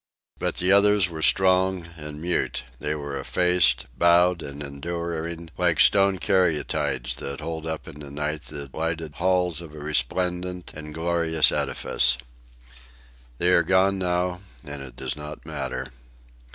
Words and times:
But 0.39 0.55
the 0.55 0.71
others 0.71 1.11
were 1.11 1.21
strong 1.21 1.85
and 1.95 2.19
mute; 2.19 2.63
they 2.79 2.95
were 2.95 3.19
effaced, 3.19 3.85
bowed 3.95 4.41
and 4.41 4.63
enduring, 4.63 5.51
like 5.59 5.79
stone 5.79 6.17
caryatides 6.17 7.17
that 7.17 7.39
hold 7.39 7.67
up 7.67 7.87
in 7.87 7.99
the 7.99 8.09
night 8.09 8.45
the 8.45 8.67
lighted 8.73 9.13
halls 9.13 9.61
of 9.61 9.75
a 9.75 9.79
resplendent 9.79 10.73
and 10.73 10.91
glorious 10.95 11.51
edifice. 11.51 12.17
They 13.37 13.51
are 13.51 13.61
gone 13.61 13.99
now 13.99 14.41
and 14.63 14.81
it 14.81 14.95
does 14.95 15.15
not 15.15 15.45
matter. 15.45 15.89